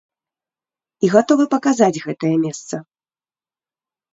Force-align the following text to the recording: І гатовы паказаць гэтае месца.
І 1.07 1.09
гатовы 1.15 1.45
паказаць 1.53 2.03
гэтае 2.07 2.33
месца. 2.47 2.75